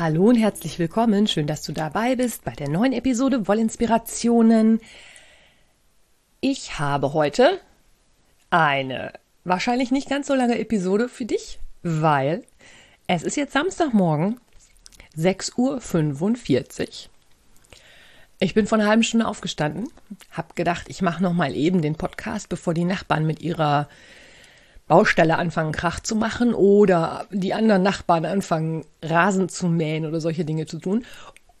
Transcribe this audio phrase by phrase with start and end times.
[0.00, 1.26] Hallo und herzlich willkommen.
[1.26, 4.80] Schön, dass du dabei bist bei der neuen Episode Wollinspirationen.
[6.40, 7.60] Ich habe heute
[8.48, 9.12] eine
[9.44, 12.44] wahrscheinlich nicht ganz so lange Episode für dich, weil
[13.08, 14.40] es ist jetzt Samstagmorgen,
[15.18, 17.10] 6.45 Uhr.
[18.38, 19.90] Ich bin vor einer halben Stunde aufgestanden,
[20.30, 23.86] habe gedacht, ich mache noch mal eben den Podcast, bevor die Nachbarn mit ihrer
[24.90, 30.44] Baustelle anfangen, Krach zu machen oder die anderen Nachbarn anfangen, Rasen zu mähen oder solche
[30.44, 31.04] Dinge zu tun.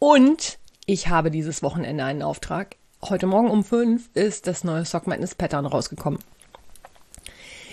[0.00, 2.74] Und ich habe dieses Wochenende einen Auftrag.
[3.00, 6.18] Heute Morgen um fünf ist das neue Sock Madness Pattern rausgekommen.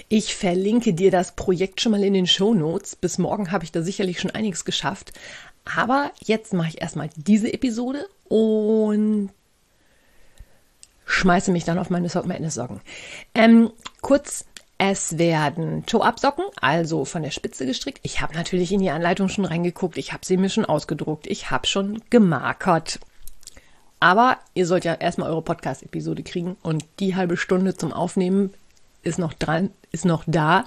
[0.10, 2.96] Ich verlinke dir das Projekt schon mal in den Show Notes.
[2.96, 5.12] Bis morgen habe ich da sicherlich schon einiges geschafft.
[5.66, 9.32] Aber jetzt mache ich erstmal diese Episode und
[11.06, 12.80] schmeiße mich dann auf meine Sock Madness Socken.
[13.34, 14.46] Ähm, kurz
[14.78, 18.00] es werden Toe-Up-Socken, also von der Spitze gestrickt.
[18.04, 19.98] Ich habe natürlich in die Anleitung schon reingeguckt.
[19.98, 21.26] Ich habe sie mir schon ausgedruckt.
[21.26, 23.00] Ich habe schon gemarkert.
[24.00, 28.54] Aber ihr sollt ja erstmal eure Podcast-Episode kriegen und die halbe Stunde zum Aufnehmen
[29.02, 30.66] ist noch dran, ist noch da.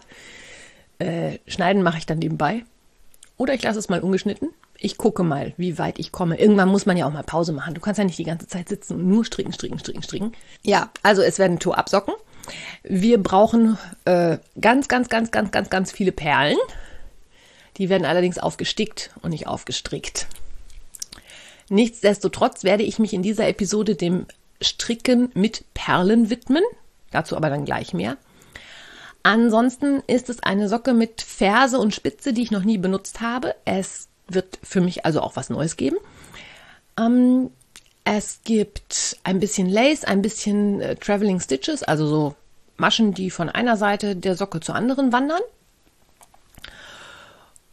[0.98, 2.64] Äh, schneiden mache ich dann nebenbei.
[3.36, 4.48] Oder ich lasse es mal ungeschnitten.
[4.76, 6.40] Ich gucke mal, wie weit ich komme.
[6.40, 7.74] Irgendwann muss man ja auch mal Pause machen.
[7.74, 10.32] Du kannst ja nicht die ganze Zeit sitzen und nur stricken, stricken, stricken, stricken.
[10.62, 12.14] Ja, also es werden Toe-Up-Socken.
[12.82, 16.58] Wir brauchen äh, ganz, ganz, ganz, ganz, ganz, ganz viele Perlen.
[17.76, 20.26] Die werden allerdings aufgestickt und nicht aufgestrickt.
[21.68, 24.26] Nichtsdestotrotz werde ich mich in dieser Episode dem
[24.60, 26.64] Stricken mit Perlen widmen.
[27.10, 28.16] Dazu aber dann gleich mehr.
[29.22, 33.54] Ansonsten ist es eine Socke mit Ferse und Spitze, die ich noch nie benutzt habe.
[33.64, 35.96] Es wird für mich also auch was Neues geben.
[36.98, 37.50] Ähm,
[38.04, 42.34] es gibt ein bisschen Lace, ein bisschen äh, Traveling Stitches, also so
[42.76, 45.42] Maschen, die von einer Seite der Socke zur anderen wandern.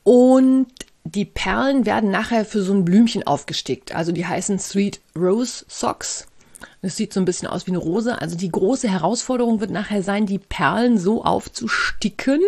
[0.04, 0.68] Und
[1.04, 3.96] die Perlen werden nachher für so ein Blümchen aufgestickt.
[3.96, 6.28] Also die heißen Sweet Rose Socks.
[6.82, 8.22] Das sieht so ein bisschen aus wie eine Rose.
[8.22, 12.42] Also die große Herausforderung wird nachher sein, die Perlen so aufzusticken,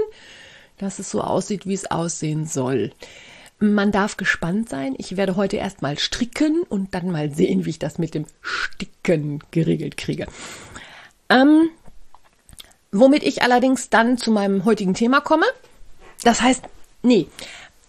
[0.78, 2.92] dass es so aussieht, wie es aussehen soll.
[3.60, 4.96] Man darf gespannt sein.
[4.98, 9.44] Ich werde heute erstmal stricken und dann mal sehen, wie ich das mit dem Sticken
[9.52, 10.28] geregelt kriege.
[11.30, 11.70] Ähm,
[12.92, 15.46] Womit ich allerdings dann zu meinem heutigen Thema komme.
[16.24, 16.64] Das heißt,
[17.04, 17.28] nee,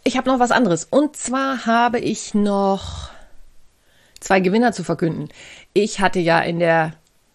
[0.05, 0.87] ich habe noch was anderes.
[0.91, 3.11] Und zwar habe ich noch
[4.21, 5.31] zwei Gewinner zu verkünden.
[5.73, 6.93] Ich hatte ja in der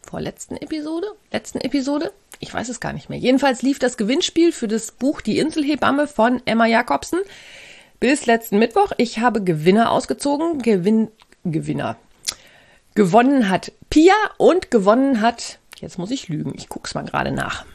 [0.07, 3.17] vorletzten Episode, letzten Episode, ich weiß es gar nicht mehr.
[3.17, 7.19] Jedenfalls lief das Gewinnspiel für das Buch Die Inselhebamme von Emma Jakobsen
[7.99, 8.91] bis letzten Mittwoch.
[8.97, 10.61] Ich habe Gewinner ausgezogen.
[10.61, 11.09] Gewinn,
[11.43, 11.97] Gewinner.
[12.95, 16.53] Gewonnen hat Pia und gewonnen hat Jetzt muss ich lügen.
[16.55, 17.65] Ich gucke es mal gerade nach.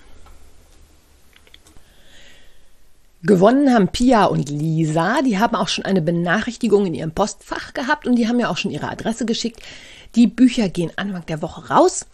[3.22, 5.20] Gewonnen haben Pia und Lisa.
[5.22, 8.56] Die haben auch schon eine Benachrichtigung in ihrem Postfach gehabt und die haben ja auch
[8.56, 9.60] schon ihre Adresse geschickt.
[10.14, 12.06] Die Bücher gehen Anfang der Woche raus.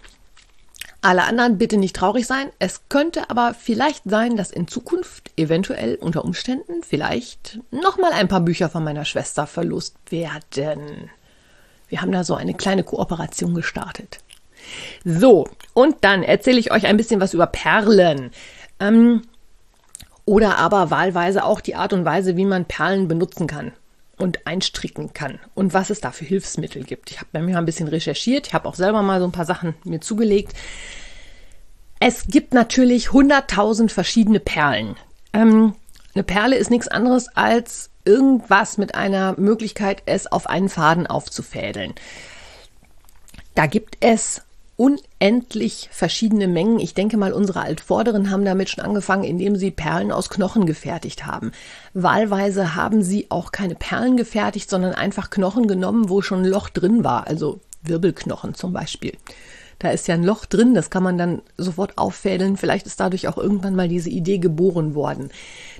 [1.02, 2.50] Alle anderen bitte nicht traurig sein.
[2.58, 8.40] Es könnte aber vielleicht sein, dass in Zukunft eventuell unter Umständen vielleicht nochmal ein paar
[8.40, 11.10] Bücher von meiner Schwester verlost werden.
[11.88, 14.18] Wir haben da so eine kleine Kooperation gestartet.
[15.04, 18.30] So, und dann erzähle ich euch ein bisschen was über Perlen.
[18.80, 19.22] Ähm,
[20.24, 23.72] oder aber wahlweise auch die Art und Weise, wie man Perlen benutzen kann
[24.18, 27.10] und einstricken kann und was es da für Hilfsmittel gibt.
[27.10, 29.44] Ich habe bei mir ein bisschen recherchiert, ich habe auch selber mal so ein paar
[29.44, 30.52] Sachen mir zugelegt.
[31.98, 34.96] Es gibt natürlich hunderttausend verschiedene Perlen.
[35.32, 35.74] Ähm,
[36.14, 41.94] eine Perle ist nichts anderes als irgendwas mit einer Möglichkeit, es auf einen Faden aufzufädeln.
[43.54, 44.42] Da gibt es
[45.18, 46.78] unendlich verschiedene Mengen.
[46.78, 51.26] Ich denke mal, unsere Altvorderen haben damit schon angefangen, indem sie Perlen aus Knochen gefertigt
[51.26, 51.52] haben.
[51.94, 56.68] Wahlweise haben sie auch keine Perlen gefertigt, sondern einfach Knochen genommen, wo schon ein Loch
[56.68, 59.12] drin war, also Wirbelknochen zum Beispiel.
[59.78, 62.56] Da ist ja ein Loch drin, das kann man dann sofort auffädeln.
[62.56, 65.30] Vielleicht ist dadurch auch irgendwann mal diese Idee geboren worden.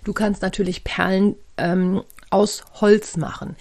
[0.04, 3.56] Du kannst natürlich Perlen ähm, aus Holz machen.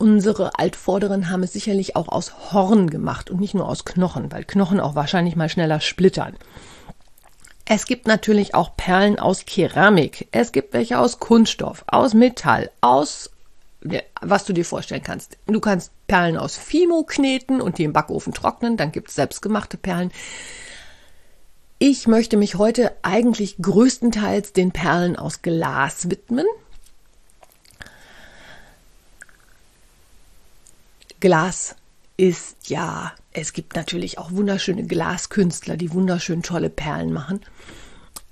[0.00, 4.44] Unsere Altvorderen haben es sicherlich auch aus Horn gemacht und nicht nur aus Knochen, weil
[4.44, 6.36] Knochen auch wahrscheinlich mal schneller splittern.
[7.66, 10.26] Es gibt natürlich auch Perlen aus Keramik.
[10.32, 13.28] Es gibt welche aus Kunststoff, aus Metall, aus
[14.22, 15.36] was du dir vorstellen kannst.
[15.46, 19.76] Du kannst Perlen aus Fimo kneten und die im Backofen trocknen, dann gibt es selbstgemachte
[19.76, 20.12] Perlen.
[21.78, 26.46] Ich möchte mich heute eigentlich größtenteils den Perlen aus Glas widmen.
[31.20, 31.76] Glas
[32.16, 37.40] ist ja, es gibt natürlich auch wunderschöne Glaskünstler, die wunderschön tolle Perlen machen.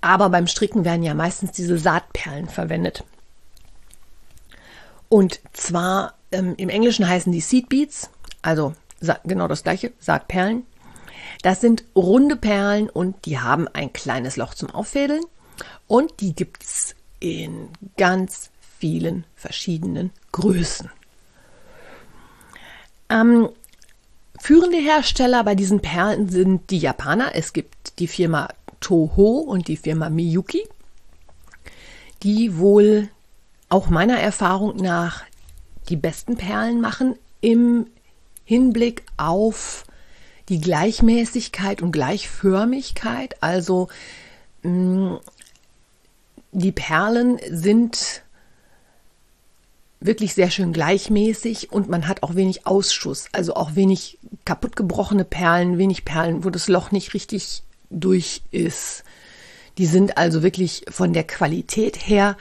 [0.00, 3.04] Aber beim Stricken werden ja meistens diese Saatperlen verwendet.
[5.08, 8.10] Und zwar ähm, im Englischen heißen die Seed Beads,
[8.42, 8.74] also
[9.24, 10.64] genau das gleiche, Saatperlen.
[11.42, 15.24] Das sind runde Perlen und die haben ein kleines Loch zum Auffädeln.
[15.86, 20.90] Und die gibt es in ganz vielen verschiedenen Größen.
[23.10, 23.48] Ähm,
[24.40, 27.34] führende Hersteller bei diesen Perlen sind die Japaner.
[27.34, 28.48] Es gibt die Firma
[28.80, 30.66] Toho und die Firma Miyuki,
[32.22, 33.08] die wohl
[33.68, 35.24] auch meiner Erfahrung nach
[35.88, 37.86] die besten Perlen machen im
[38.44, 39.84] Hinblick auf
[40.48, 43.42] die Gleichmäßigkeit und Gleichförmigkeit.
[43.42, 43.88] Also
[44.62, 45.20] mh, mm,
[46.52, 48.22] die Perlen sind
[50.00, 55.78] wirklich sehr schön gleichmäßig und man hat auch wenig Ausschuss, also auch wenig kaputtgebrochene Perlen,
[55.78, 59.04] wenig Perlen, wo das Loch nicht richtig durch ist.
[59.76, 62.36] Die sind also wirklich von der Qualität her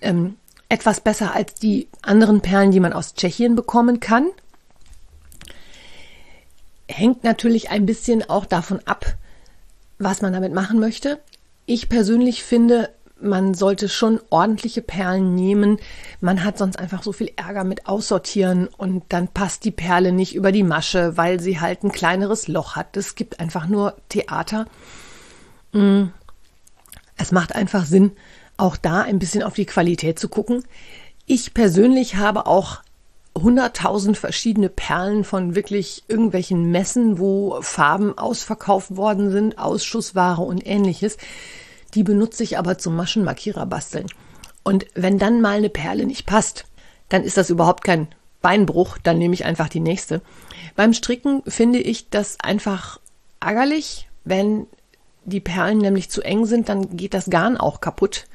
[0.00, 0.36] ähm,
[0.68, 4.28] etwas besser als die anderen Perlen, die man aus Tschechien bekommen kann.
[6.88, 9.16] Hängt natürlich ein bisschen auch davon ab,
[9.98, 11.20] was man damit machen möchte.
[11.66, 12.90] Ich persönlich finde,
[13.20, 15.78] man sollte schon ordentliche Perlen nehmen.
[16.20, 20.34] Man hat sonst einfach so viel Ärger mit Aussortieren und dann passt die Perle nicht
[20.34, 22.96] über die Masche, weil sie halt ein kleineres Loch hat.
[22.96, 24.66] Es gibt einfach nur Theater.
[25.72, 26.04] Mm.
[27.16, 28.12] Es macht einfach Sinn,
[28.56, 30.64] auch da ein bisschen auf die Qualität zu gucken.
[31.26, 32.82] Ich persönlich habe auch
[33.36, 41.16] hunderttausend verschiedene Perlen von wirklich irgendwelchen Messen, wo Farben ausverkauft worden sind, Ausschussware und ähnliches.
[41.94, 44.06] Die benutze ich aber zum Maschenmarkierer basteln.
[44.62, 46.64] Und wenn dann mal eine Perle nicht passt,
[47.08, 48.08] dann ist das überhaupt kein
[48.42, 50.20] Beinbruch, dann nehme ich einfach die nächste.
[50.76, 52.98] Beim Stricken finde ich das einfach
[53.40, 54.66] ärgerlich, wenn
[55.24, 58.26] die Perlen nämlich zu eng sind, dann geht das Garn auch kaputt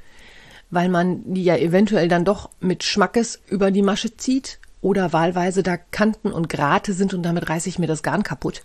[0.71, 5.63] weil man die ja eventuell dann doch mit Schmackes über die Masche zieht oder wahlweise
[5.63, 8.63] da Kanten und Grate sind und damit reiße ich mir das Garn kaputt.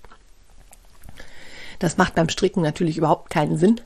[1.79, 3.81] Das macht beim Stricken natürlich überhaupt keinen Sinn.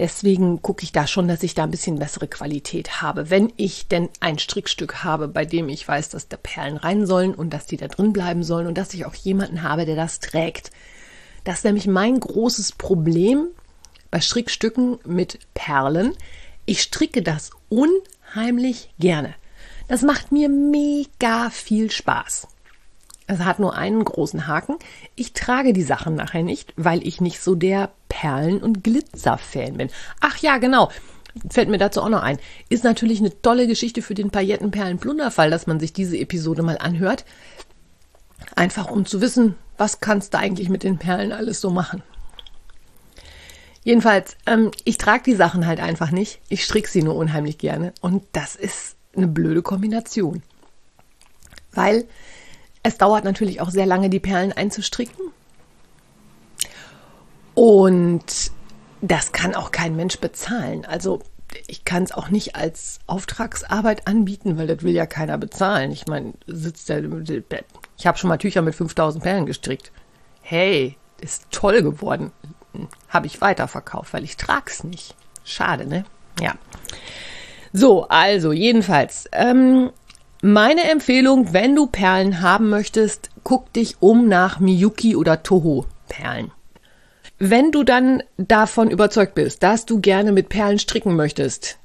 [0.00, 3.28] Deswegen gucke ich da schon, dass ich da ein bisschen bessere Qualität habe.
[3.28, 7.34] Wenn ich denn ein Strickstück habe, bei dem ich weiß, dass da Perlen rein sollen
[7.34, 10.18] und dass die da drin bleiben sollen und dass ich auch jemanden habe, der das
[10.18, 10.70] trägt.
[11.44, 13.48] Das ist nämlich mein großes Problem
[14.10, 16.16] bei Strickstücken mit Perlen.
[16.64, 19.34] Ich stricke das unheimlich gerne.
[19.86, 22.48] Das macht mir mega viel Spaß.
[23.30, 24.76] Es hat nur einen großen Haken.
[25.14, 29.88] Ich trage die Sachen nachher nicht, weil ich nicht so der Perlen- und Glitzer-Fan bin.
[30.18, 30.90] Ach ja, genau.
[31.48, 32.40] Fällt mir dazu auch noch ein.
[32.70, 37.24] Ist natürlich eine tolle Geschichte für den Paillettenperlen-Plunderfall, dass man sich diese Episode mal anhört.
[38.56, 42.02] Einfach um zu wissen, was kannst du eigentlich mit den Perlen alles so machen.
[43.84, 46.40] Jedenfalls, ähm, ich trage die Sachen halt einfach nicht.
[46.48, 47.92] Ich stricke sie nur unheimlich gerne.
[48.00, 50.42] Und das ist eine blöde Kombination.
[51.72, 52.06] Weil
[52.82, 55.32] es dauert natürlich auch sehr lange, die Perlen einzustricken.
[57.54, 58.52] Und
[59.02, 60.84] das kann auch kein Mensch bezahlen.
[60.84, 61.20] Also
[61.66, 65.90] ich kann es auch nicht als Auftragsarbeit anbieten, weil das will ja keiner bezahlen.
[65.90, 67.02] Ich meine, sitzt der,
[67.98, 69.90] ich habe schon mal Tücher mit 5000 Perlen gestrickt.
[70.42, 72.32] Hey, ist toll geworden
[73.08, 75.14] habe ich weiterverkauft, weil ich trag's nicht.
[75.44, 76.04] Schade, ne?
[76.40, 76.54] Ja.
[77.72, 79.90] So, also jedenfalls, ähm,
[80.42, 86.50] meine Empfehlung, wenn du Perlen haben möchtest, guck dich um nach Miyuki oder Toho Perlen.
[87.38, 91.78] Wenn du dann davon überzeugt bist, dass du gerne mit Perlen stricken möchtest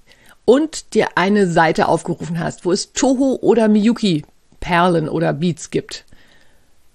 [0.44, 4.26] und dir eine Seite aufgerufen hast, wo es Toho oder Miyuki
[4.60, 6.06] Perlen oder Beads gibt,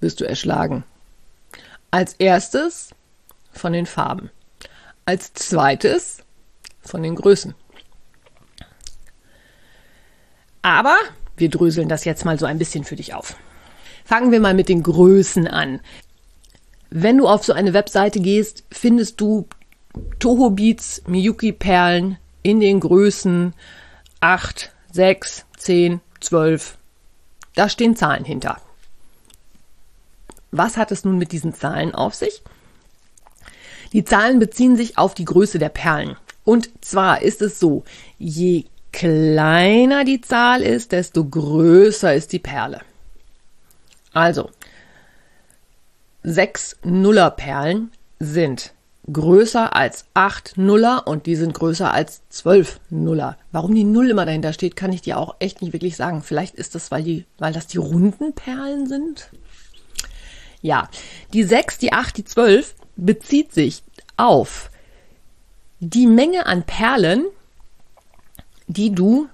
[0.00, 0.84] wirst du erschlagen.
[1.90, 2.90] Als erstes
[3.52, 4.30] von den Farben.
[5.04, 6.22] Als zweites
[6.80, 7.54] von den Größen.
[10.62, 10.96] Aber
[11.40, 13.36] wir dröseln das jetzt mal so ein bisschen für dich auf.
[14.04, 15.80] Fangen wir mal mit den Größen an.
[16.90, 19.46] Wenn du auf so eine Webseite gehst, findest du
[20.18, 23.54] Toho Beats, Miyuki Perlen in den Größen
[24.20, 26.76] 8, 6, 10, 12.
[27.54, 28.60] Da stehen Zahlen hinter.
[30.50, 32.42] Was hat es nun mit diesen Zahlen auf sich?
[33.92, 36.16] Die Zahlen beziehen sich auf die Größe der Perlen.
[36.44, 37.84] Und zwar ist es so,
[38.18, 42.80] je kleiner die Zahl ist, desto größer ist die Perle.
[44.12, 44.50] Also,
[46.22, 48.72] sechs Nullerperlen sind
[49.12, 53.36] größer als acht Nuller und die sind größer als zwölf Nuller.
[53.50, 56.22] Warum die Null immer dahinter steht, kann ich dir auch echt nicht wirklich sagen.
[56.22, 59.30] Vielleicht ist das, weil, die, weil das die runden Perlen sind.
[60.62, 60.88] Ja,
[61.32, 63.82] die sechs, die acht, die zwölf bezieht sich
[64.16, 64.70] auf
[65.80, 67.24] die Menge an Perlen,
[68.70, 69.28] die du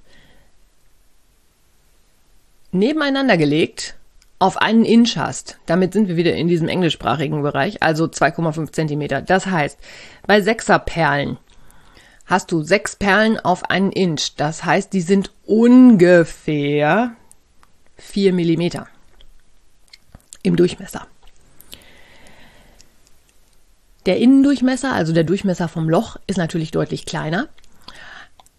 [2.73, 3.97] nebeneinander gelegt
[4.39, 9.23] auf einen Inch hast, damit sind wir wieder in diesem englischsprachigen Bereich, also 2,5 Zentimeter.
[9.23, 9.79] Das heißt,
[10.27, 11.39] bei Sechserperlen
[12.27, 14.33] hast du sechs Perlen auf einen Inch.
[14.37, 17.15] Das heißt, die sind ungefähr
[17.97, 18.89] vier Millimeter
[20.43, 21.07] im Durchmesser.
[24.07, 27.49] Der Innendurchmesser, also der Durchmesser vom Loch, ist natürlich deutlich kleiner.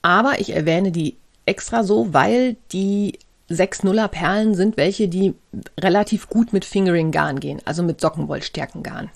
[0.08, 5.34] Aber ich erwähne die extra so, weil die sechs Nuller Perlen sind welche, die
[5.78, 9.10] relativ gut mit Fingering Garn gehen, also mit Sockenwollstärken Garn.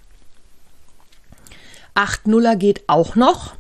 [1.93, 3.55] Acht Nuller geht auch noch.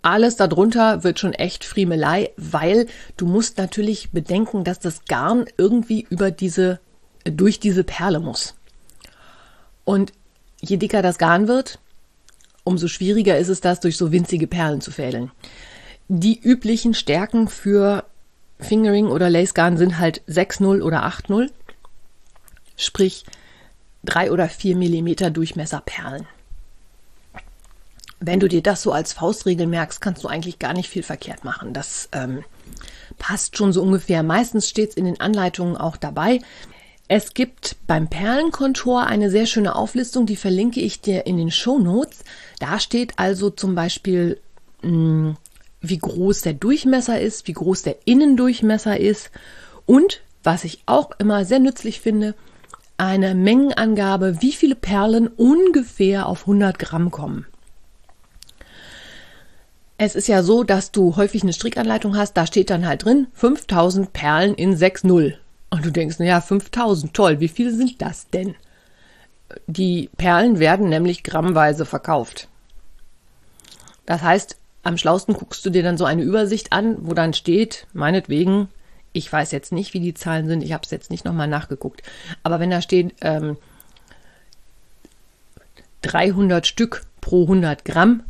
[0.00, 2.86] Alles darunter wird schon echt Friemelei, weil
[3.18, 6.80] du musst natürlich bedenken, dass das Garn irgendwie über diese,
[7.24, 8.54] durch diese Perle muss.
[9.84, 10.14] Und
[10.62, 11.78] je dicker das Garn wird,
[12.64, 15.30] umso schwieriger ist es, das durch so winzige Perlen zu fädeln.
[16.08, 18.04] Die üblichen Stärken für
[18.58, 21.50] Fingering oder Lace Garn sind halt 6,0 oder 8,0.
[22.76, 23.24] Sprich
[24.04, 26.26] 3 oder 4 Millimeter Durchmesser Perlen.
[28.20, 31.44] Wenn du dir das so als Faustregel merkst, kannst du eigentlich gar nicht viel verkehrt
[31.44, 31.72] machen.
[31.72, 32.42] Das ähm,
[33.18, 34.22] passt schon so ungefähr.
[34.22, 36.40] Meistens steht es in den Anleitungen auch dabei.
[37.06, 41.78] Es gibt beim Perlenkontor eine sehr schöne Auflistung, die verlinke ich dir in den Show
[41.78, 42.24] Notes.
[42.58, 44.40] Da steht also zum Beispiel
[44.82, 45.36] mh, hm,
[45.80, 49.30] wie groß der Durchmesser ist, wie groß der Innendurchmesser ist
[49.86, 52.34] und, was ich auch immer sehr nützlich finde,
[52.96, 57.46] eine Mengenangabe, wie viele Perlen ungefähr auf 100 Gramm kommen.
[59.98, 63.28] Es ist ja so, dass du häufig eine Strickanleitung hast, da steht dann halt drin
[63.32, 65.34] 5000 Perlen in 6,0.
[65.70, 68.54] Und du denkst, naja, 5000, toll, wie viele sind das denn?
[69.66, 72.48] Die Perlen werden nämlich grammweise verkauft.
[74.06, 77.86] Das heißt, am schlausten guckst du dir dann so eine Übersicht an, wo dann steht,
[77.92, 78.68] meinetwegen,
[79.12, 82.02] ich weiß jetzt nicht, wie die Zahlen sind, ich habe es jetzt nicht nochmal nachgeguckt,
[82.42, 83.56] aber wenn da steht ähm,
[86.02, 88.22] 300 Stück pro 100 Gramm,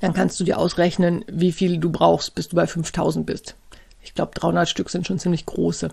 [0.00, 3.56] dann kannst du dir ausrechnen, wie viel du brauchst, bis du bei 5000 bist.
[4.02, 5.88] Ich glaube, 300 Stück sind schon ziemlich große.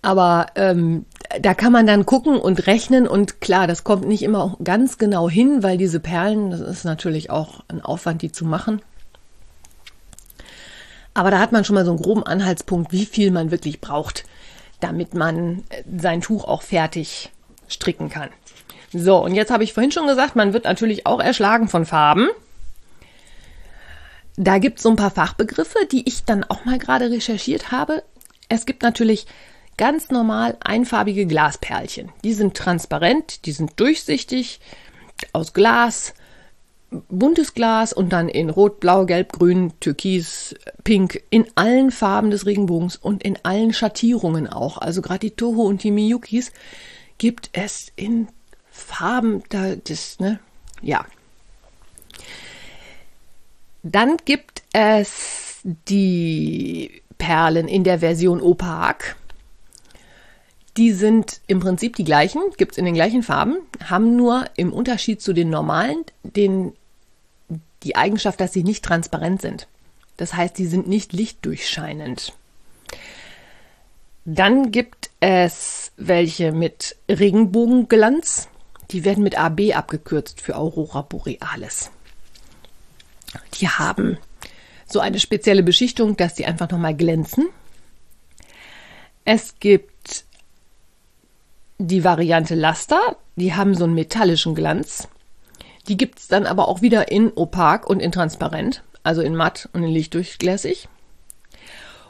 [0.00, 1.06] Aber ähm,
[1.40, 5.28] da kann man dann gucken und rechnen und klar, das kommt nicht immer ganz genau
[5.28, 8.82] hin, weil diese Perlen, das ist natürlich auch ein Aufwand, die zu machen.
[11.14, 14.24] Aber da hat man schon mal so einen groben Anhaltspunkt, wie viel man wirklich braucht,
[14.80, 17.30] damit man äh, sein Tuch auch fertig
[17.68, 18.30] stricken kann.
[18.92, 22.28] So, und jetzt habe ich vorhin schon gesagt, man wird natürlich auch erschlagen von Farben.
[24.36, 28.02] Da gibt es so ein paar Fachbegriffe, die ich dann auch mal gerade recherchiert habe.
[28.48, 29.26] Es gibt natürlich
[29.76, 32.10] ganz normal einfarbige Glasperlchen.
[32.22, 34.60] Die sind transparent, die sind durchsichtig,
[35.32, 36.14] aus Glas,
[37.08, 40.54] buntes Glas und dann in Rot, Blau, Gelb, Grün, Türkis,
[40.84, 44.78] Pink, in allen Farben des Regenbogens und in allen Schattierungen auch.
[44.78, 46.52] Also gerade die Toho und die Miyukis
[47.18, 48.28] gibt es in
[48.70, 50.40] Farben, da das, ne,
[50.82, 51.04] ja.
[53.82, 59.16] Dann gibt es die Perlen in der Version Opak.
[60.76, 64.72] Die sind im Prinzip die gleichen, gibt es in den gleichen Farben, haben nur im
[64.72, 66.72] Unterschied zu den normalen den,
[67.84, 69.68] die Eigenschaft, dass sie nicht transparent sind.
[70.16, 72.32] Das heißt, sie sind nicht lichtdurchscheinend.
[74.24, 78.48] Dann gibt es welche mit Regenbogenglanz.
[78.90, 81.90] Die werden mit AB abgekürzt für Aurora Borealis.
[83.54, 84.18] Die haben
[84.86, 87.48] so eine spezielle Beschichtung, dass die einfach nochmal glänzen.
[89.24, 89.93] Es gibt
[91.78, 95.08] die Variante Laster, die haben so einen metallischen Glanz.
[95.88, 99.68] Die gibt es dann aber auch wieder in opak und in transparent, also in matt
[99.72, 100.88] und in lichtdurchgläsig.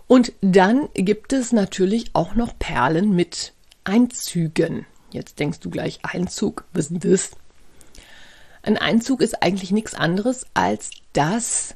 [0.07, 3.53] Und dann gibt es natürlich auch noch Perlen mit
[3.85, 4.87] Einzügen.
[5.11, 7.31] Jetzt denkst du gleich, Einzug, was ist das?
[8.63, 11.75] Ein Einzug ist eigentlich nichts anderes, als dass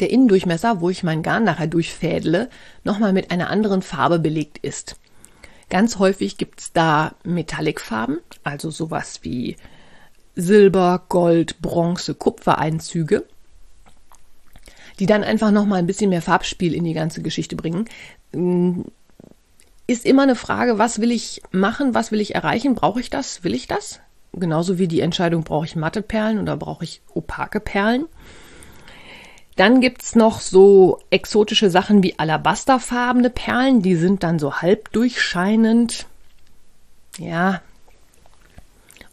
[0.00, 2.48] der Innendurchmesser, wo ich mein Garn nachher durchfädle,
[2.84, 4.96] nochmal mit einer anderen Farbe belegt ist.
[5.72, 9.56] Ganz häufig gibt es da Metallicfarben, also sowas wie
[10.36, 13.24] Silber, Gold, Bronze, Kupfereinzüge.
[14.98, 17.86] die dann einfach nochmal ein bisschen mehr Farbspiel in die ganze Geschichte bringen.
[19.86, 23.42] Ist immer eine Frage, was will ich machen, was will ich erreichen, brauche ich das,
[23.42, 24.00] will ich das?
[24.34, 28.04] Genauso wie die Entscheidung, brauche ich matte Perlen oder brauche ich opake Perlen.
[29.56, 36.06] Dann gibt's noch so exotische Sachen wie alabasterfarbene Perlen, die sind dann so halb durchscheinend.
[37.18, 37.60] Ja,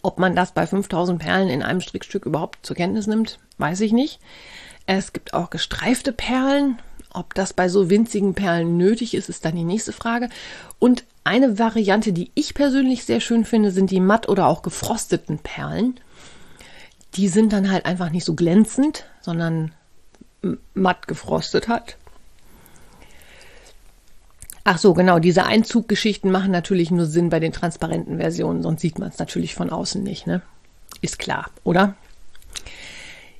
[0.02, 3.92] ob man das bei 5000 Perlen in einem Strickstück überhaupt zur Kenntnis nimmt, weiß ich
[3.92, 4.20] nicht.
[4.86, 6.80] Es gibt auch gestreifte Perlen.
[7.12, 10.30] Ob das bei so winzigen Perlen nötig ist, ist dann die nächste Frage.
[10.78, 15.40] Und eine Variante, die ich persönlich sehr schön finde, sind die matt oder auch gefrosteten
[15.40, 16.00] Perlen.
[17.16, 19.74] Die sind dann halt einfach nicht so glänzend, sondern
[20.74, 21.98] matt gefrostet hat.
[24.64, 29.00] Ach so, genau, diese Einzuggeschichten machen natürlich nur Sinn bei den transparenten Versionen, sonst sieht
[29.00, 30.42] man es natürlich von außen nicht, ne?
[31.02, 31.96] Ist klar, oder?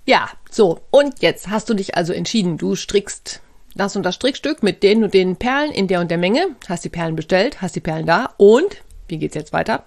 [0.06, 3.42] Ja, so, und jetzt hast du dich also entschieden, du strickst
[3.76, 6.84] das und das Strickstück mit den und den Perlen in der und der Menge, hast
[6.84, 9.84] die Perlen bestellt, hast die Perlen da und wie geht's jetzt weiter?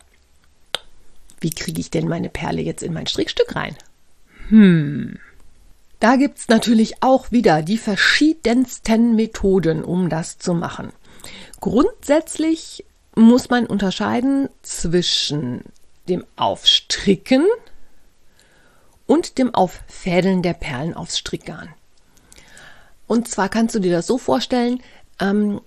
[1.40, 3.76] Wie kriege ich denn meine Perle jetzt in mein Strickstück rein?
[4.48, 5.18] Hm.
[6.02, 10.90] Da gibt's natürlich auch wieder die verschiedensten Methoden, um das zu machen.
[11.60, 15.62] Grundsätzlich muss man unterscheiden zwischen
[16.08, 17.46] dem Aufstricken
[19.06, 21.68] und dem Auffädeln der Perlen aufs Strickgarn.
[23.06, 24.82] Und zwar kannst du dir das so vorstellen,
[25.20, 25.60] ähm,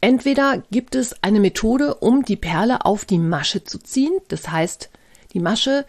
[0.00, 4.16] entweder gibt es eine Methode, um die Perle auf die Masche zu ziehen.
[4.28, 4.90] Das heißt,
[5.32, 5.86] die Masche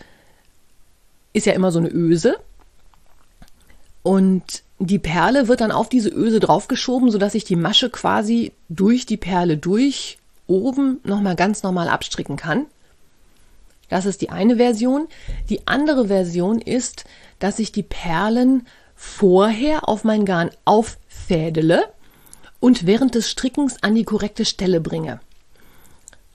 [1.31, 2.39] ist ja immer so eine Öse.
[4.03, 9.05] Und die Perle wird dann auf diese Öse draufgeschoben, sodass sich die Masche quasi durch
[9.05, 12.65] die Perle durch oben nochmal ganz normal abstricken kann.
[13.89, 15.07] Das ist die eine Version.
[15.49, 17.05] Die andere Version ist,
[17.39, 21.85] dass ich die Perlen vorher auf mein Garn auffädele
[22.59, 25.19] und während des Strickens an die korrekte Stelle bringe.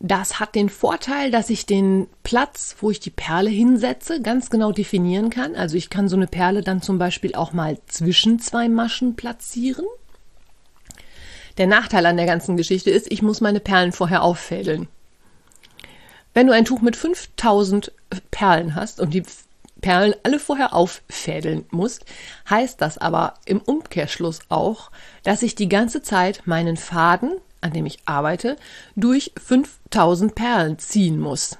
[0.01, 4.71] Das hat den Vorteil, dass ich den Platz, wo ich die Perle hinsetze, ganz genau
[4.71, 5.57] definieren kann.
[5.57, 9.85] Also ich kann so eine Perle dann zum Beispiel auch mal zwischen zwei Maschen platzieren.
[11.57, 14.87] Der Nachteil an der ganzen Geschichte ist, ich muss meine Perlen vorher auffädeln.
[16.33, 17.91] Wenn du ein Tuch mit 5000
[18.31, 19.25] Perlen hast und die
[19.81, 22.05] Perlen alle vorher auffädeln musst,
[22.49, 24.93] heißt das aber im Umkehrschluss auch,
[25.25, 28.57] dass ich die ganze Zeit meinen Faden an dem ich arbeite,
[28.97, 31.59] durch 5000 Perlen ziehen muss.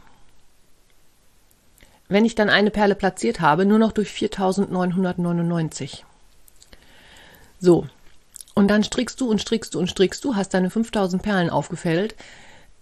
[2.09, 6.05] Wenn ich dann eine Perle platziert habe, nur noch durch 4999.
[7.61, 7.87] So.
[8.55, 12.17] Und dann strickst du und strickst du und strickst du, hast deine 5000 Perlen aufgefällt.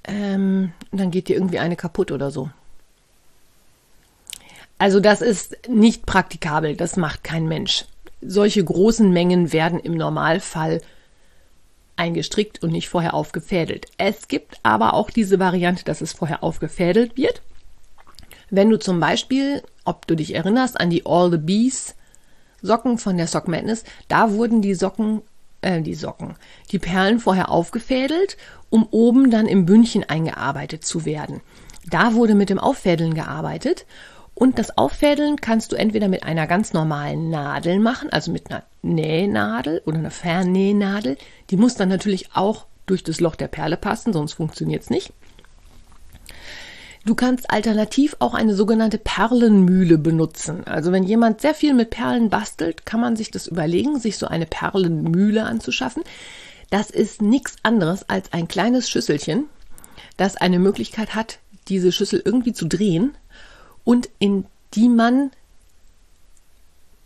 [0.05, 2.51] Ähm, dann geht dir irgendwie eine kaputt oder so.
[4.79, 7.87] Also das ist nicht praktikabel, das macht kein Mensch.
[8.21, 10.81] Solche großen Mengen werden im Normalfall
[11.97, 13.87] eingestrickt und nicht vorher aufgefädelt.
[13.99, 17.43] Es gibt aber auch diese Variante, dass es vorher aufgefädelt wird.
[18.51, 21.95] Wenn du zum Beispiel, ob du dich erinnerst an die All the Bees
[22.63, 25.23] Socken von der Sock Madness, da wurden die Socken,
[25.63, 26.35] äh, die Socken,
[26.71, 28.37] die Perlen vorher aufgefädelt,
[28.71, 31.41] um oben dann im Bündchen eingearbeitet zu werden.
[31.89, 33.87] Da wurde mit dem Auffädeln gearbeitet
[34.37, 38.65] und das Auffädeln kannst du entweder mit einer ganz normalen Nadel machen, also mit einer
[38.83, 41.17] Nähnadel oder einer Fernnähnadel.
[41.49, 45.15] Die muss dann natürlich auch durch das Loch der Perle passen, sonst funktioniert es nicht.
[47.07, 50.67] Du kannst alternativ auch eine sogenannte Perlenmühle benutzen.
[50.67, 54.27] Also wenn jemand sehr viel mit Perlen bastelt, kann man sich das überlegen, sich so
[54.27, 56.03] eine Perlenmühle anzuschaffen.
[56.69, 59.47] Das ist nichts anderes als ein kleines Schüsselchen,
[60.19, 63.17] das eine Möglichkeit hat, diese Schüssel irgendwie zu drehen
[63.87, 65.31] und in die man,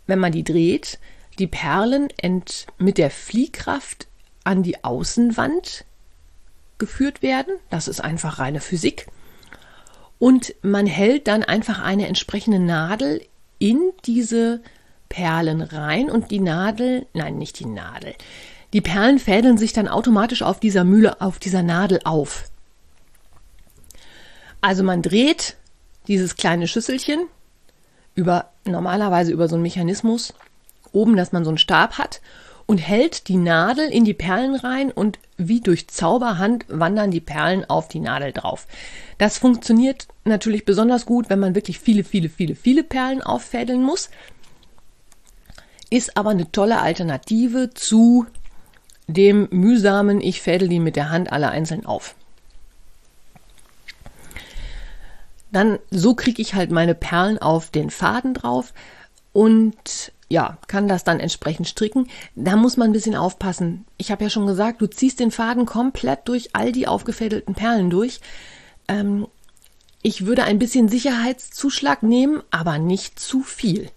[0.07, 0.99] wenn man die dreht,
[1.37, 4.07] die Perlen ent, mit der Fliehkraft
[4.43, 5.85] an die Außenwand
[6.79, 7.53] geführt werden.
[7.69, 9.05] Das ist einfach reine Physik.
[10.17, 13.21] Und man hält dann einfach eine entsprechende Nadel
[13.59, 14.61] in diese
[15.07, 18.15] Perlen rein und die Nadel, nein, nicht die Nadel.
[18.73, 22.49] Die Perlen fädeln sich dann automatisch auf dieser Mühle, auf dieser Nadel auf.
[24.61, 25.57] Also man dreht
[26.07, 27.27] dieses kleine Schüsselchen
[28.15, 30.33] über normalerweise über so einen Mechanismus
[30.91, 32.21] oben, dass man so einen Stab hat
[32.65, 37.69] und hält die Nadel in die Perlen rein und wie durch Zauberhand wandern die Perlen
[37.69, 38.67] auf die Nadel drauf.
[39.17, 44.09] Das funktioniert natürlich besonders gut, wenn man wirklich viele, viele, viele, viele Perlen auffädeln muss.
[45.89, 48.25] Ist aber eine tolle Alternative zu
[49.07, 52.15] dem mühsamen, ich fädel die mit der Hand alle einzeln auf.
[55.51, 58.73] Dann so kriege ich halt meine Perlen auf den Faden drauf
[59.33, 62.07] und ja, kann das dann entsprechend stricken.
[62.35, 63.85] Da muss man ein bisschen aufpassen.
[63.97, 67.89] Ich habe ja schon gesagt, du ziehst den Faden komplett durch all die aufgefädelten Perlen
[67.89, 68.21] durch.
[68.87, 69.27] Ähm,
[70.01, 73.89] ich würde ein bisschen Sicherheitszuschlag nehmen, aber nicht zu viel,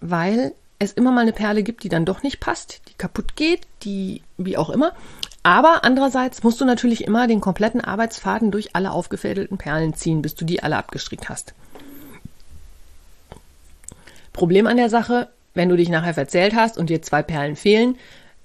[0.00, 3.66] weil es immer mal eine Perle gibt, die dann doch nicht passt, die kaputt geht,
[3.82, 4.92] die wie auch immer.
[5.42, 10.34] Aber andererseits musst du natürlich immer den kompletten Arbeitsfaden durch alle aufgefädelten Perlen ziehen, bis
[10.34, 11.54] du die alle abgestrickt hast.
[14.32, 17.96] Problem an der Sache, wenn du dich nachher verzählt hast und dir zwei Perlen fehlen,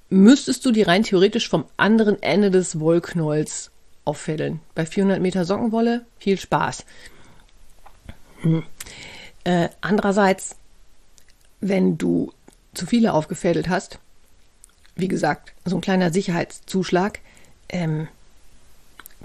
[0.09, 3.71] müsstest du die rein theoretisch vom anderen Ende des Wollknolls
[4.03, 4.59] auffädeln.
[4.73, 6.85] Bei 400 Meter Sockenwolle viel Spaß.
[8.41, 8.63] Hm.
[9.43, 10.55] Äh, andererseits,
[11.61, 12.31] wenn du
[12.73, 13.99] zu viele aufgefädelt hast,
[14.97, 17.19] wie gesagt, so ein kleiner Sicherheitszuschlag,
[17.69, 18.07] ähm,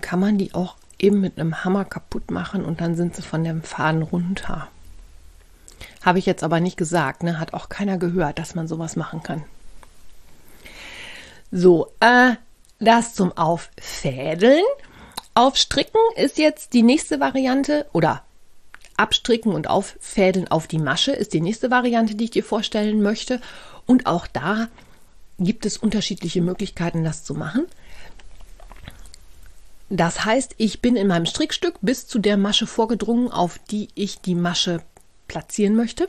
[0.01, 3.45] kann man die auch eben mit einem Hammer kaputt machen und dann sind sie von
[3.45, 4.69] dem Faden runter.
[6.03, 7.39] Habe ich jetzt aber nicht gesagt, ne?
[7.39, 9.45] Hat auch keiner gehört, dass man sowas machen kann.
[11.51, 12.33] So, äh,
[12.79, 14.65] das zum Auffädeln.
[15.35, 18.23] Aufstricken ist jetzt die nächste Variante oder
[18.97, 23.41] abstricken und auffädeln auf die Masche ist die nächste Variante, die ich dir vorstellen möchte.
[23.87, 24.69] Und auch da
[25.45, 27.67] gibt es unterschiedliche Möglichkeiten, das zu machen.
[29.89, 34.21] Das heißt, ich bin in meinem Strickstück bis zu der Masche vorgedrungen, auf die ich
[34.21, 34.83] die Masche
[35.29, 36.09] platzieren möchte.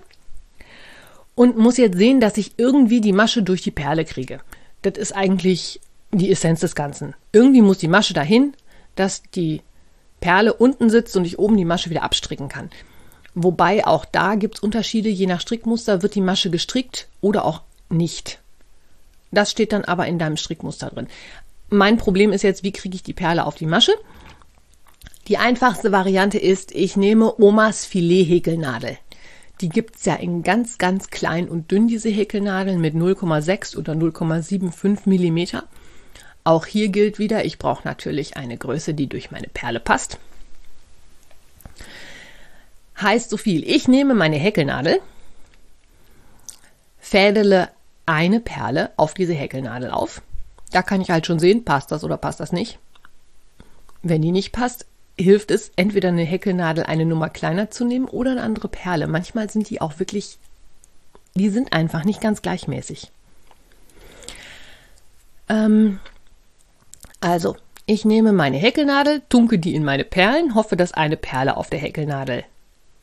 [1.36, 4.40] Und muss jetzt sehen, dass ich irgendwie die Masche durch die Perle kriege.
[4.84, 7.16] Das ist eigentlich die Essenz des Ganzen.
[7.32, 8.54] Irgendwie muss die Masche dahin,
[8.96, 9.62] dass die
[10.22, 12.70] Perle unten sitzt und ich oben die Masche wieder abstricken kann.
[13.36, 15.10] Wobei auch da gibt es Unterschiede.
[15.10, 18.40] Je nach Strickmuster wird die Masche gestrickt oder auch nicht.
[19.34, 21.08] Das steht dann aber in deinem Strickmuster drin.
[21.70, 23.94] Mein Problem ist jetzt, wie kriege ich die Perle auf die Masche?
[25.28, 28.98] Die einfachste Variante ist, ich nehme Omas Filet-Häkelnadel.
[29.62, 33.94] Die gibt es ja in ganz, ganz klein und dünn, diese Häkelnadeln mit 0,6 oder
[33.94, 35.64] 0,75 Millimeter.
[36.44, 40.20] Auch hier gilt wieder, ich brauche natürlich eine Größe, die durch meine Perle passt.
[43.02, 45.00] Heißt so viel, ich nehme meine Häkelnadel,
[47.00, 47.70] fädele
[48.06, 50.22] eine Perle auf diese Häkelnadel auf.
[50.72, 52.80] Da kann ich halt schon sehen, passt das oder passt das nicht.
[54.02, 54.86] Wenn die nicht passt,
[55.18, 59.08] hilft es, entweder eine Häkelnadel eine Nummer kleiner zu nehmen oder eine andere Perle.
[59.08, 60.38] Manchmal sind die auch wirklich,
[61.36, 63.12] die sind einfach nicht ganz gleichmäßig.
[65.50, 66.00] Ähm,
[67.22, 71.70] also, ich nehme meine Häkelnadel, tunke die in meine Perlen, hoffe, dass eine Perle auf
[71.70, 72.44] der Häkelnadel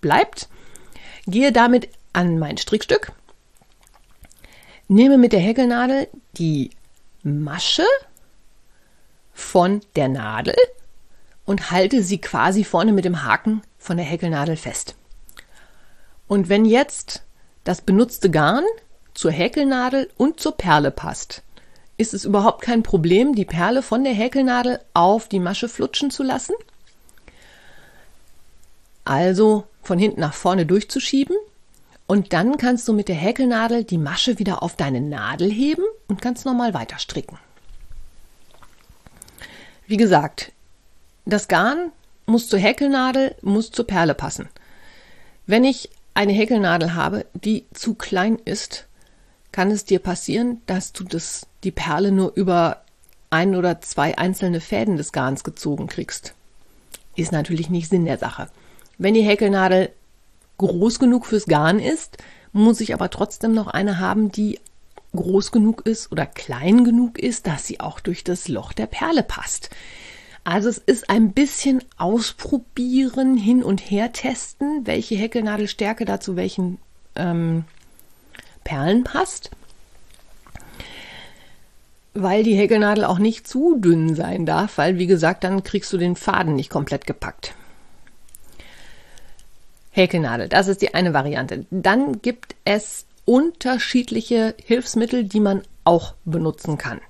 [0.01, 0.49] bleibt,
[1.27, 3.13] gehe damit an mein Strickstück,
[4.91, 6.71] nehme mit der Häkelnadel die
[7.23, 7.87] Masche
[9.33, 10.57] von der Nadel
[11.47, 14.97] und halte sie quasi vorne mit dem Haken von der Häkelnadel fest.
[16.27, 17.23] Und wenn jetzt
[17.63, 18.65] das benutzte Garn
[19.15, 21.43] zur Häkelnadel und zur Perle passt,
[21.97, 26.25] ist es überhaupt kein Problem, die Perle von der Häkelnadel auf die Masche flutschen zu
[26.25, 26.55] lassen.
[29.05, 31.37] Also von hinten nach vorne durchzuschieben
[32.11, 36.21] und dann kannst du mit der Häkelnadel die Masche wieder auf deine Nadel heben und
[36.21, 37.39] kannst nochmal weiter stricken.
[39.87, 40.51] Wie gesagt,
[41.25, 41.93] das Garn
[42.27, 44.49] muss zur Häkelnadel, muss zur Perle passen.
[45.47, 48.89] Wenn ich eine Häkelnadel habe, die zu klein ist,
[49.53, 52.83] kann es dir passieren, dass du das, die Perle nur über
[53.31, 56.35] ein oder zwei einzelne Fäden des Garns gezogen kriegst.
[57.15, 58.49] Ist natürlich nicht Sinn der Sache.
[58.99, 59.93] Wenn die Häkelnadel
[60.61, 62.19] groß genug fürs Garn ist,
[62.53, 64.61] muss ich aber trotzdem noch eine haben, die
[65.17, 69.23] groß genug ist oder klein genug ist, dass sie auch durch das Loch der Perle
[69.23, 69.71] passt.
[70.45, 76.79] Also es ist ein bisschen ausprobieren, hin und her testen, welche Häkelnadelstärke da zu welchen
[77.17, 77.65] ähm,
[78.63, 79.51] Perlen passt.
[82.13, 85.99] Weil die Häkelnadel auch nicht zu dünn sein darf, weil wie gesagt, dann kriegst du
[85.99, 87.55] den Faden nicht komplett gepackt.
[89.91, 91.67] Häkelnadel, das ist die eine Variante.
[91.71, 97.01] Dann gibt es unterschiedliche Hilfsmittel, die man auch benutzen kann.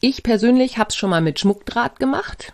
[0.00, 2.52] Ich persönlich habe es schon mal mit Schmuckdraht gemacht,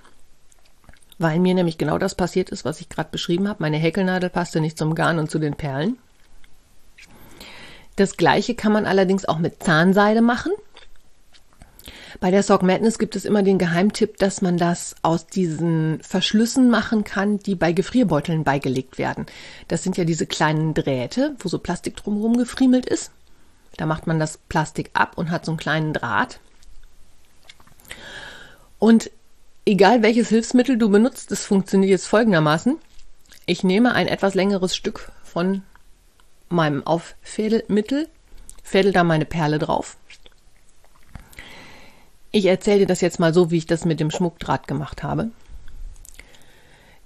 [1.19, 3.63] weil mir nämlich genau das passiert ist, was ich gerade beschrieben habe.
[3.63, 5.99] Meine Häkelnadel passte nicht zum Garn und zu den Perlen.
[7.97, 10.53] Das gleiche kann man allerdings auch mit Zahnseide machen.
[12.19, 16.71] Bei der Sock Madness gibt es immer den Geheimtipp, dass man das aus diesen Verschlüssen
[16.71, 19.27] machen kann, die bei Gefrierbeuteln beigelegt werden.
[19.69, 23.13] Das sind ja diese kleinen Drähte, wo so Plastik drumherum gefriemelt ist.
[23.77, 26.41] Da macht man das Plastik ab und hat so einen kleinen Draht.
[28.79, 29.11] Und
[29.65, 32.79] egal welches Hilfsmittel du benutzt, es funktioniert jetzt folgendermaßen.
[33.47, 35.63] Ich nehme ein etwas längeres Stück von
[36.49, 38.09] meinem Auffädelmittel,
[38.63, 39.97] fädel da meine Perle drauf.
[42.33, 45.31] Ich erzähle dir das jetzt mal so, wie ich das mit dem Schmuckdraht gemacht habe.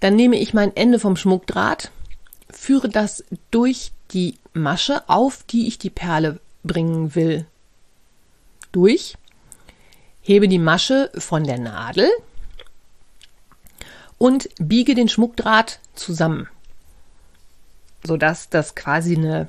[0.01, 1.91] Dann nehme ich mein Ende vom Schmuckdraht,
[2.51, 7.47] führe das durch die Masche, auf die ich die Perle bringen will,
[8.71, 9.17] durch,
[10.21, 12.09] hebe die Masche von der Nadel
[14.19, 16.49] und biege den Schmuckdraht zusammen,
[18.05, 19.49] sodass das quasi eine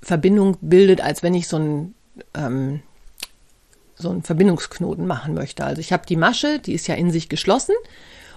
[0.00, 1.94] Verbindung bildet, als wenn ich so ein
[2.34, 2.82] ähm,
[3.98, 5.64] so einen Verbindungsknoten machen möchte.
[5.64, 7.74] Also ich habe die Masche, die ist ja in sich geschlossen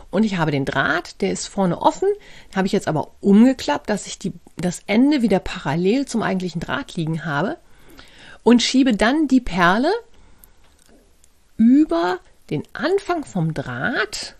[0.09, 2.09] und ich habe den Draht, der ist vorne offen,
[2.55, 6.95] habe ich jetzt aber umgeklappt, dass ich die, das Ende wieder parallel zum eigentlichen Draht
[6.95, 7.57] liegen habe
[8.43, 9.91] und schiebe dann die Perle
[11.57, 12.19] über
[12.49, 14.35] den Anfang vom Draht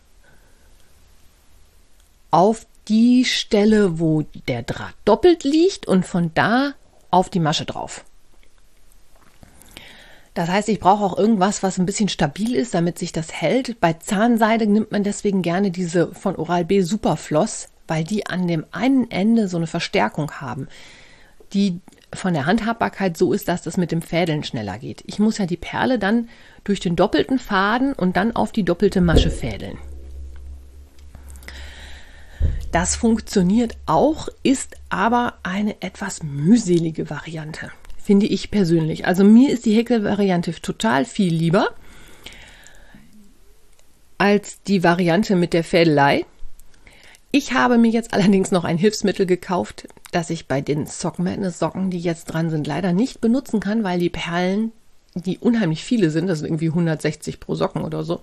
[2.31, 6.73] auf die Stelle, wo der Draht doppelt liegt und von da
[7.11, 8.03] auf die Masche drauf.
[10.33, 13.79] Das heißt, ich brauche auch irgendwas, was ein bisschen stabil ist, damit sich das hält.
[13.81, 19.11] Bei Zahnseide nimmt man deswegen gerne diese von Oral-B Superfloss, weil die an dem einen
[19.11, 20.69] Ende so eine Verstärkung haben,
[21.53, 21.81] die
[22.13, 25.03] von der Handhabbarkeit so ist, dass das mit dem Fädeln schneller geht.
[25.05, 26.29] Ich muss ja die Perle dann
[26.63, 29.77] durch den doppelten Faden und dann auf die doppelte Masche fädeln.
[32.71, 37.71] Das funktioniert auch, ist aber eine etwas mühselige Variante
[38.03, 39.05] finde ich persönlich.
[39.05, 41.69] Also mir ist die Häkelvariante total viel lieber
[44.17, 46.25] als die Variante mit der Fädelei.
[47.31, 51.59] Ich habe mir jetzt allerdings noch ein Hilfsmittel gekauft, das ich bei den Sock Madness
[51.59, 54.73] Socken, die jetzt dran sind, leider nicht benutzen kann, weil die Perlen,
[55.15, 58.21] die unheimlich viele sind, das sind irgendwie 160 pro Socken oder so,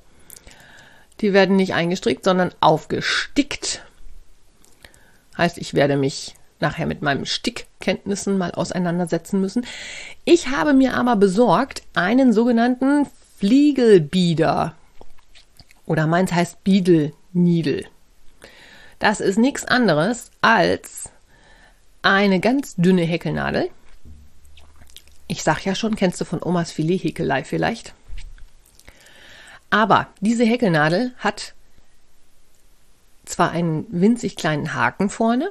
[1.21, 3.83] die werden nicht eingestrickt, sondern aufgestickt.
[5.37, 9.65] Heißt, ich werde mich nachher mit meinen Stickkenntnissen mal auseinandersetzen müssen.
[10.25, 13.07] Ich habe mir aber besorgt einen sogenannten
[13.39, 14.75] Fliegelbieder.
[15.87, 16.59] Oder meins heißt
[17.33, 17.85] Needle.
[18.99, 21.11] Das ist nichts anderes als
[22.03, 23.71] eine ganz dünne Häkelnadel.
[25.29, 27.95] Ich sag ja schon, kennst du von Omas Filet-Häkelei vielleicht?
[29.71, 31.55] Aber diese Häkelnadel hat
[33.25, 35.51] zwar einen winzig kleinen Haken vorne,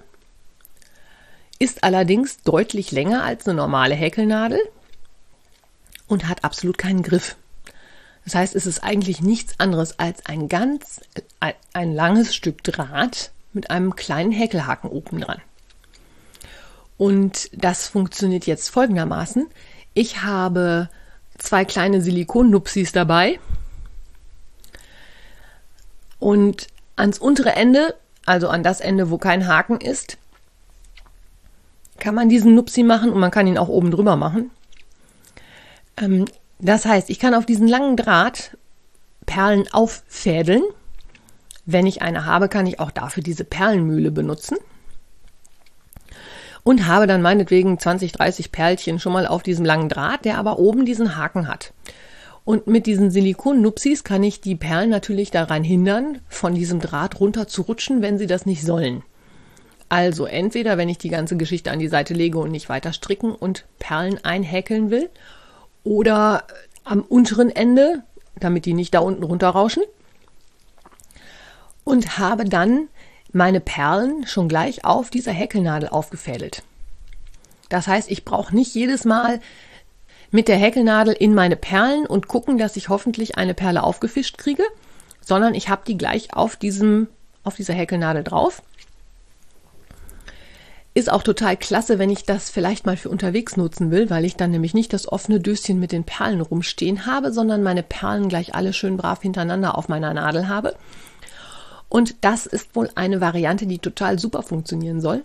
[1.60, 4.60] ist allerdings deutlich länger als eine normale Häkelnadel
[6.08, 7.36] und hat absolut keinen Griff.
[8.24, 11.02] Das heißt, es ist eigentlich nichts anderes als ein ganz
[11.40, 15.42] ein, ein langes Stück Draht mit einem kleinen Häkelhaken oben dran.
[16.98, 19.48] Und das funktioniert jetzt folgendermaßen.
[19.94, 20.90] Ich habe
[21.38, 23.40] zwei kleine Silikonnupsis dabei
[26.20, 30.18] und ans untere Ende, also an das Ende, wo kein Haken ist,
[32.00, 34.52] kann man diesen Nupsi machen und man kann ihn auch oben drüber machen.
[35.98, 36.26] Ähm,
[36.60, 38.58] das heißt, ich kann auf diesen langen Draht
[39.26, 40.64] Perlen auffädeln.
[41.66, 44.58] Wenn ich eine habe, kann ich auch dafür diese Perlenmühle benutzen.
[46.64, 50.60] Und habe dann meinetwegen 20, 30 Perlchen schon mal auf diesem langen Draht, der aber
[50.60, 51.74] oben diesen Haken hat.
[52.44, 57.48] Und mit diesen Silikon-Nupsis kann ich die Perlen natürlich daran hindern, von diesem Draht runter
[57.48, 59.04] zu rutschen, wenn sie das nicht sollen.
[59.90, 63.34] Also entweder, wenn ich die ganze Geschichte an die Seite lege und nicht weiter stricken
[63.34, 65.10] und Perlen einhäkeln will,
[65.88, 66.44] oder
[66.84, 68.04] am unteren Ende,
[68.36, 69.84] damit die nicht da unten runterrauschen.
[71.86, 72.90] Und habe dann
[73.32, 76.64] meine Perlen schon gleich auf dieser Häkelnadel aufgefädelt.
[77.70, 79.40] Das heißt, ich brauche nicht jedes Mal
[80.30, 84.64] mit der Häkelnadel in meine Perlen und gucken, dass ich hoffentlich eine Perle aufgefischt kriege,
[85.22, 87.08] sondern ich habe die gleich auf diesem
[87.44, 88.62] auf dieser Häkelnadel drauf
[90.98, 94.36] ist auch total klasse, wenn ich das vielleicht mal für unterwegs nutzen will, weil ich
[94.36, 98.56] dann nämlich nicht das offene Döschen mit den Perlen rumstehen habe, sondern meine Perlen gleich
[98.56, 100.76] alle schön brav hintereinander auf meiner Nadel habe.
[101.88, 105.24] Und das ist wohl eine Variante, die total super funktionieren soll.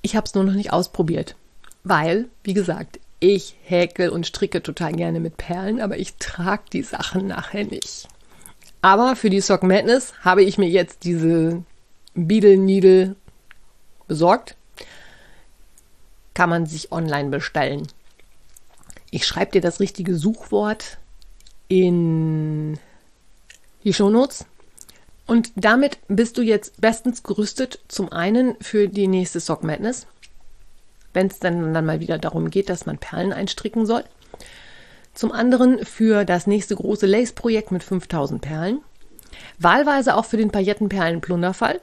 [0.00, 1.36] Ich habe es nur noch nicht ausprobiert,
[1.84, 6.82] weil, wie gesagt, ich häkel und stricke total gerne mit Perlen, aber ich trage die
[6.82, 8.08] Sachen nachher nicht.
[8.80, 11.62] Aber für die Sock Madness habe ich mir jetzt diese
[12.14, 13.16] Beadle Needle
[14.10, 14.56] besorgt.
[16.34, 17.86] Kann man sich online bestellen.
[19.12, 20.98] Ich schreibe dir das richtige Suchwort
[21.68, 22.76] in
[23.84, 24.46] die Shownotes.
[25.28, 30.08] Und damit bist du jetzt bestens gerüstet, zum einen für die nächste Sock Madness,
[31.14, 34.02] wenn es dann, dann mal wieder darum geht, dass man Perlen einstricken soll.
[35.14, 38.80] Zum anderen für das nächste große Lace-Projekt mit 5000 Perlen.
[39.60, 41.80] Wahlweise auch für den Paillettenperlen-Plunderfall.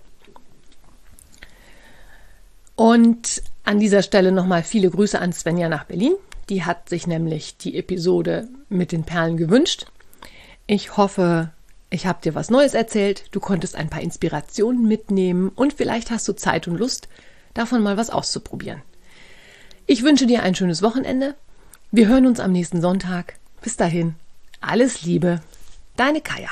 [2.78, 6.14] Und An dieser Stelle nochmal viele Grüße an Svenja nach Berlin.
[6.48, 9.88] Die hat sich nämlich die Episode mit den Perlen gewünscht.
[10.68, 11.52] Ich hoffe,
[11.90, 16.30] ich habe dir was Neues erzählt, du konntest ein paar Inspirationen mitnehmen und vielleicht hast
[16.30, 17.10] du Zeit und Lust,
[17.54, 18.82] davon mal was auszuprobieren.
[19.86, 21.36] Ich wünsche dir ein schönes Wochenende.
[21.92, 23.34] Wir hören uns am nächsten Sonntag.
[23.62, 24.16] Bis dahin,
[24.62, 25.42] alles Liebe,
[25.98, 26.52] deine Kaya.